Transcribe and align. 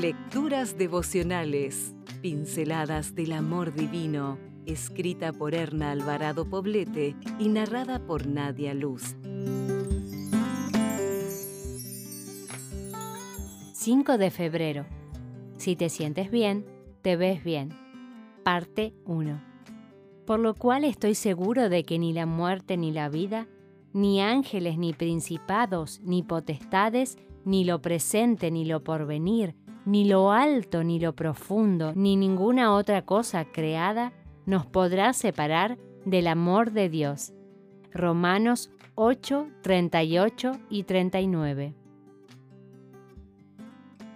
Lecturas 0.00 0.78
devocionales, 0.78 1.94
pinceladas 2.22 3.14
del 3.14 3.32
amor 3.32 3.74
divino, 3.74 4.38
escrita 4.64 5.30
por 5.30 5.54
Erna 5.54 5.90
Alvarado 5.90 6.48
Poblete 6.48 7.14
y 7.38 7.50
narrada 7.50 7.98
por 8.06 8.26
Nadia 8.26 8.72
Luz. 8.72 9.14
5 13.74 14.16
de 14.16 14.30
febrero. 14.30 14.86
Si 15.58 15.76
te 15.76 15.90
sientes 15.90 16.30
bien, 16.30 16.64
te 17.02 17.16
ves 17.16 17.44
bien. 17.44 17.68
Parte 18.42 18.94
1. 19.04 19.38
Por 20.24 20.40
lo 20.40 20.54
cual 20.54 20.84
estoy 20.84 21.14
seguro 21.14 21.68
de 21.68 21.84
que 21.84 21.98
ni 21.98 22.14
la 22.14 22.24
muerte 22.24 22.78
ni 22.78 22.90
la 22.90 23.10
vida, 23.10 23.48
ni 23.92 24.22
ángeles 24.22 24.78
ni 24.78 24.94
principados, 24.94 26.00
ni 26.02 26.22
potestades, 26.22 27.18
ni 27.44 27.64
lo 27.64 27.82
presente 27.82 28.50
ni 28.50 28.64
lo 28.64 28.82
porvenir, 28.82 29.56
ni 29.84 30.04
lo 30.04 30.32
alto 30.32 30.84
ni 30.84 31.00
lo 31.00 31.14
profundo, 31.14 31.92
ni 31.94 32.16
ninguna 32.16 32.74
otra 32.74 33.02
cosa 33.02 33.44
creada 33.44 34.12
nos 34.46 34.66
podrá 34.66 35.12
separar 35.12 35.78
del 36.04 36.26
amor 36.26 36.72
de 36.72 36.88
Dios. 36.88 37.32
Romanos 37.92 38.70
8, 38.94 39.48
38 39.62 40.52
y 40.68 40.82
39. 40.84 41.74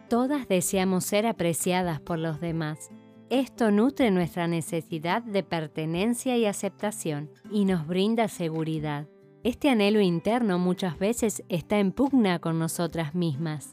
Todas 0.08 0.46
deseamos 0.48 1.04
ser 1.04 1.26
apreciadas 1.26 2.00
por 2.00 2.18
los 2.18 2.40
demás. 2.40 2.90
Esto 3.30 3.70
nutre 3.70 4.10
nuestra 4.10 4.46
necesidad 4.46 5.22
de 5.22 5.42
pertenencia 5.42 6.36
y 6.36 6.44
aceptación 6.44 7.30
y 7.50 7.64
nos 7.64 7.86
brinda 7.86 8.28
seguridad. 8.28 9.08
Este 9.42 9.70
anhelo 9.70 10.00
interno 10.00 10.58
muchas 10.58 10.98
veces 10.98 11.42
está 11.48 11.78
en 11.78 11.92
pugna 11.92 12.38
con 12.38 12.58
nosotras 12.58 13.14
mismas. 13.14 13.72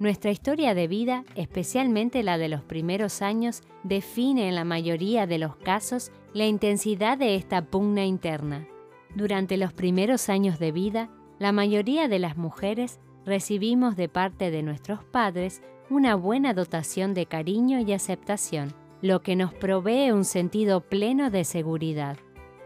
Nuestra 0.00 0.30
historia 0.30 0.72
de 0.72 0.88
vida, 0.88 1.26
especialmente 1.34 2.22
la 2.22 2.38
de 2.38 2.48
los 2.48 2.62
primeros 2.62 3.20
años, 3.20 3.60
define 3.82 4.48
en 4.48 4.54
la 4.54 4.64
mayoría 4.64 5.26
de 5.26 5.36
los 5.36 5.56
casos 5.56 6.10
la 6.32 6.46
intensidad 6.46 7.18
de 7.18 7.34
esta 7.34 7.66
pugna 7.66 8.06
interna. 8.06 8.66
Durante 9.14 9.58
los 9.58 9.74
primeros 9.74 10.30
años 10.30 10.58
de 10.58 10.72
vida, 10.72 11.10
la 11.38 11.52
mayoría 11.52 12.08
de 12.08 12.18
las 12.18 12.38
mujeres 12.38 12.98
recibimos 13.26 13.94
de 13.94 14.08
parte 14.08 14.50
de 14.50 14.62
nuestros 14.62 15.04
padres 15.04 15.60
una 15.90 16.14
buena 16.14 16.54
dotación 16.54 17.12
de 17.12 17.26
cariño 17.26 17.78
y 17.78 17.92
aceptación, 17.92 18.72
lo 19.02 19.20
que 19.20 19.36
nos 19.36 19.52
provee 19.52 20.12
un 20.12 20.24
sentido 20.24 20.80
pleno 20.80 21.28
de 21.28 21.44
seguridad. 21.44 22.16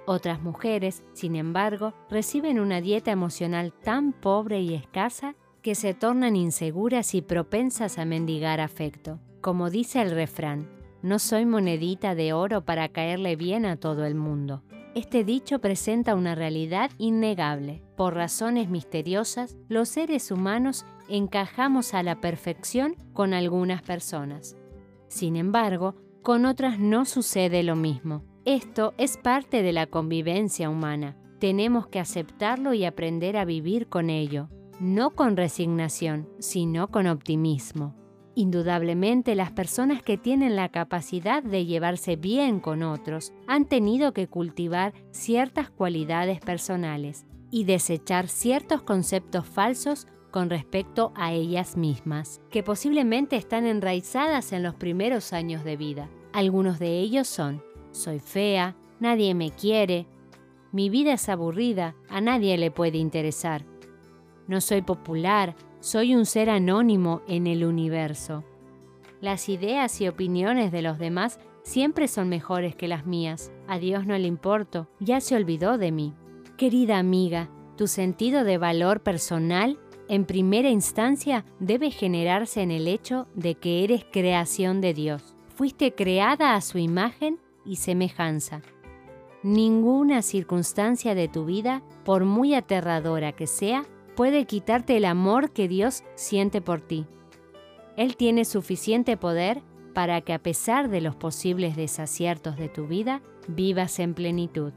Otras 0.07 0.41
mujeres, 0.41 1.03
sin 1.15 1.35
embargo, 1.35 1.95
reciben 2.09 2.61
una 2.61 2.81
dieta 2.81 3.11
emocional 3.11 3.73
tan 3.73 4.13
pobre 4.13 4.61
y 4.61 4.75
escasa 4.75 5.35
que 5.65 5.75
se 5.75 5.95
tornan 5.95 6.37
inseguras 6.37 7.15
y 7.15 7.23
propensas 7.23 7.99
a 7.99 8.05
mendigar 8.05 8.61
afecto. 8.61 9.19
Como 9.41 9.71
dice 9.71 10.03
el 10.03 10.11
refrán, 10.11 10.69
no 11.01 11.19
soy 11.19 11.47
monedita 11.47 12.15
de 12.15 12.35
oro 12.35 12.67
para 12.67 12.91
caerle 12.91 13.35
bien 13.35 13.65
a 13.65 13.77
todo 13.77 14.05
el 14.05 14.15
mundo. 14.15 14.63
Este 14.95 15.25
dicho 15.25 15.61
presenta 15.61 16.17
una 16.17 16.35
realidad 16.35 16.91
innegable. 16.99 17.83
Por 17.97 18.13
razones 18.13 18.69
misteriosas, 18.69 19.57
los 19.71 19.89
seres 19.89 20.31
humanos 20.31 20.85
encajamos 21.09 21.95
a 21.95 22.03
la 22.03 22.21
perfección 22.21 22.97
con 23.15 23.33
algunas 23.33 23.81
personas. 23.81 24.59
Sin 25.09 25.35
embargo, 25.35 25.95
con 26.21 26.45
otras 26.45 26.79
no 26.79 27.07
sucede 27.07 27.63
lo 27.63 27.75
mismo. 27.75 28.23
Esto 28.45 28.93
es 28.99 29.17
parte 29.17 29.63
de 29.63 29.73
la 29.73 29.87
convivencia 29.87 30.69
humana. 30.69 31.17
Tenemos 31.39 31.87
que 31.87 32.01
aceptarlo 32.01 32.75
y 32.75 32.85
aprender 32.85 33.39
a 33.39 33.47
vivir 33.47 33.89
con 33.89 34.11
ello 34.11 34.51
no 34.81 35.11
con 35.11 35.37
resignación, 35.37 36.29
sino 36.39 36.89
con 36.89 37.07
optimismo. 37.07 37.95
Indudablemente 38.35 39.37
las 39.37 39.53
personas 39.53 40.03
que 40.03 40.19
tienen 40.19 40.57
la 40.57 40.69
capacidad 40.69 41.43
de 41.43 41.67
llevarse 41.67 42.17
bien 42.17 42.59
con 42.59 42.83
otros 42.83 43.33
han 43.47 43.67
tenido 43.67 44.13
que 44.13 44.27
cultivar 44.27 44.93
ciertas 45.13 45.71
cualidades 45.71 46.41
personales 46.41 47.27
y 47.51 47.65
desechar 47.65 48.29
ciertos 48.29 48.83
conceptos 48.83 49.47
falsos 49.47 50.09
con 50.33 50.51
respecto 50.51 51.13
a 51.15 51.33
ellas 51.33 51.77
mismas, 51.77 52.41
que 52.51 52.65
posiblemente 52.65 53.37
están 53.37 53.67
enraizadas 53.67 54.53
en 54.53 54.65
los 54.65 54.75
primeros 54.75 55.33
años 55.33 55.63
de 55.63 55.77
vida. 55.77 56.11
Algunos 56.33 56.81
de 56.81 56.99
ellos 56.99 57.29
son, 57.29 57.63
soy 57.93 58.19
fea, 58.19 58.75
nadie 58.99 59.33
me 59.35 59.53
quiere, 59.53 60.09
mi 60.75 60.91
vida 60.91 61.13
es 61.13 61.29
aburrida, 61.29 61.95
a 62.09 62.21
nadie 62.21 62.59
le 62.59 62.73
puede 62.73 62.99
interesar, 62.99 63.65
no 64.47 64.61
soy 64.61 64.83
popular, 64.83 65.55
soy 65.81 66.15
un 66.15 66.27
ser 66.27 66.51
anónimo 66.51 67.23
en 67.29 67.47
el 67.47 67.65
universo. 67.65 68.45
Las 69.21 69.49
ideas 69.49 70.01
y 70.01 70.09
opiniones 70.09 70.73
de 70.73 70.83
los 70.83 70.99
demás 70.99 71.39
siempre 71.63 72.09
son 72.09 72.29
mejores 72.29 72.77
que 72.77 72.89
las 72.89 73.07
mías. 73.07 73.53
A 73.67 73.79
Dios 73.79 74.07
no 74.07 74.17
le 74.19 74.27
importo, 74.27 74.89
ya 75.01 75.21
se 75.21 75.35
olvidó 75.35 75.79
de 75.79 75.93
mí. 75.93 76.15
Querida 76.57 76.99
amiga, 76.99 77.51
tu 77.77 77.87
sentido 77.87 78.45
de 78.45 78.59
valor 78.59 79.03
personal 79.03 79.79
en 80.09 80.27
primera 80.27 80.69
instancia 80.69 81.47
debe 81.59 81.91
generarse 81.91 82.61
en 82.61 82.71
el 82.71 82.87
hecho 82.87 83.27
de 83.35 83.55
que 83.55 83.85
eres 83.85 84.05
creación 84.13 84.81
de 84.81 84.93
Dios. 84.93 85.35
Fuiste 85.55 85.95
creada 85.95 86.55
a 86.55 86.61
su 86.61 86.79
imagen 86.79 87.39
y 87.65 87.77
semejanza. 87.77 88.61
Ninguna 89.43 90.23
circunstancia 90.23 91.15
de 91.15 91.29
tu 91.29 91.45
vida, 91.45 91.83
por 92.05 92.25
muy 92.25 92.55
aterradora 92.55 93.33
que 93.33 93.47
sea, 93.47 93.85
puede 94.15 94.45
quitarte 94.47 94.97
el 94.97 95.05
amor 95.05 95.51
que 95.51 95.69
Dios 95.69 96.05
siente 96.15 96.61
por 96.61 96.81
ti. 96.81 97.07
Él 97.97 98.17
tiene 98.17 98.45
suficiente 98.45 99.17
poder 99.17 99.63
para 99.95 100.21
que 100.21 100.33
a 100.33 100.43
pesar 100.43 100.89
de 100.91 101.01
los 101.01 101.15
posibles 101.15 101.77
desaciertos 101.77 102.57
de 102.57 102.69
tu 102.69 102.87
vida, 102.87 103.23
vivas 103.47 103.99
en 104.01 104.15
plenitud. 104.15 104.73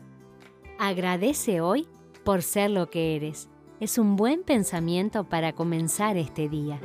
Agradece 0.79 1.59
hoy 1.61 1.87
por 2.23 2.43
ser 2.43 2.69
lo 2.69 2.89
que 2.89 3.15
eres. 3.15 3.49
Es 3.79 3.97
un 3.97 4.15
buen 4.15 4.43
pensamiento 4.43 5.23
para 5.23 5.53
comenzar 5.53 6.17
este 6.17 6.49
día. 6.49 6.79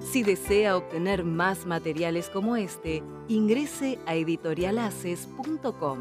Si 0.00 0.22
desea 0.22 0.76
obtener 0.76 1.24
más 1.24 1.66
materiales 1.66 2.30
como 2.30 2.56
este, 2.56 3.02
ingrese 3.28 3.98
a 4.06 4.14
editorialaces.com. 4.14 5.98